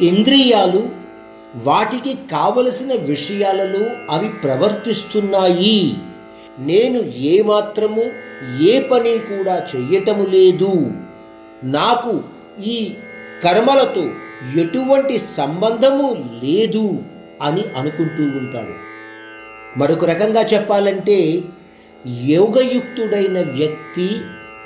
ఇంద్రియాలు 0.00 0.88
వాటికి 1.56 2.18
కావలసిన 2.30 2.92
విషయాలలో 2.92 4.14
అవి 4.14 4.28
ప్రవర్తిస్తున్నాయి. 4.28 5.94
నేను 6.58 7.02
ఏమాత్రము 7.02 8.04
ఏ 8.62 8.80
పని 8.80 9.18
కూడా 9.18 9.66
చెయ్యటము 9.76 10.22
లేదు. 10.22 10.92
నాకు 11.64 12.22
ఈ 12.62 12.94
కర్మలతో 13.44 14.10
ఎటువంటి 14.60 15.18
సంబంధము 15.18 16.30
లేదు. 16.44 17.02
అని 17.42 17.64
అనుకుంటూ 17.76 18.22
ఉంటాడు. 18.22 18.74
మరొక 19.78 20.04
రకంగా 20.04 20.40
చెప్పాలంటే 20.40 21.42
యోగయుక్తుడైన 22.08 23.40
వ్యక్తి 23.40 24.10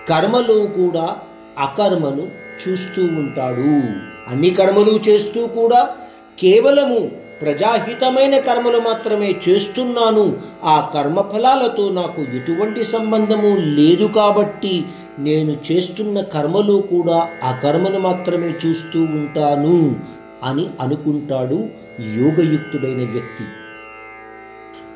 కర్మలో 0.08 0.66
కూడా 0.66 1.16
అకర్మను 1.58 2.28
చూస్తూ 2.62 3.02
ఉంటాడు. 3.02 3.82
అన్ని 4.30 4.50
కర్మలు 4.50 5.00
చేస్తూ 5.08 5.46
కూడా 5.46 5.90
కేవలము 6.38 7.10
ప్రజాహితమైన 7.42 8.38
కర్మలు 8.38 8.78
మాత్రమే 8.78 9.36
చేస్తున్నాను. 9.48 10.36
ఆ 10.64 10.90
కర్మఫలాలతో 10.94 11.88
నాకు 11.88 12.20
ఎటువంటి 12.20 12.84
సంబంధము 12.84 13.80
లేదు 13.80 14.04
కాబట్టి 14.04 14.84
నేను 15.18 15.56
చేస్తున్న 15.72 16.20
కర్మలో 16.20 16.76
కూడా 16.80 17.28
ఆ 17.44 17.52
కర్మను 17.52 17.98
మాత్రమే 17.98 18.54
చూస్తూ 18.66 19.00
ఉంటాను 19.00 19.96
అని 20.44 20.66
అనుకుంటాడు 20.80 21.79
యోగయుక్తుడైన 22.00 23.10
వ్యక్తి. 23.10 23.44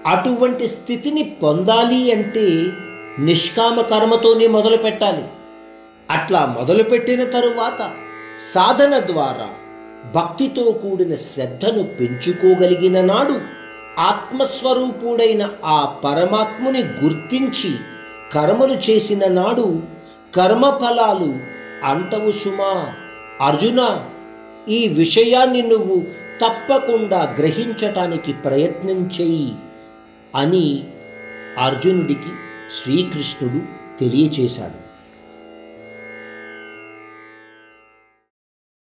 అటువంటి 0.06 0.66
స్థితిని 0.66 1.36
పొందాలి 1.42 2.12
అంటే 2.12 2.72
నిష్కామ 3.19 3.80
కర్మతోనే 3.80 4.46
మొదలు 4.46 4.77
పెట్టాలి. 4.77 5.24
అట్లా 6.11 6.56
మొదలుపెట్టిన 6.58 7.24
తరువాత 7.24 7.90
సాధన 8.55 8.98
ద్వారా 8.98 9.48
భక్తితో 10.14 10.62
కూడిన 10.62 11.14
శ్రద్ధను 11.14 11.83
పెంచుకోగలిగిన 11.83 13.01
నాడు 13.01 13.40
ఆత్మస్వరూపుడైన 14.00 15.50
ఆ 15.64 15.96
పరమాత్ముని 16.05 16.83
గుర్తించి 16.83 17.74
కర్మలు 18.33 18.90
చేసిన 18.90 19.29
నాడు 19.29 19.83
కర్మఫలాలు 20.36 21.34
అంటవు 21.84 22.33
సుమా. 22.33 22.92
అర్జున 23.40 24.05
ఈ 24.68 24.89
విషయాన్ని 24.89 25.62
నువ్వు 25.62 26.05
తప్పకుండా 26.40 27.36
గ్రహించటానికి 27.39 28.33
ప్రయత్నం 28.33 29.11
చేయి 29.20 29.55
అని 30.34 30.84
అర్జునుడికి 31.58 32.33
శ్రీకృష్ణుడు 32.77 33.61
తెలియచేశాడు. 33.98 34.93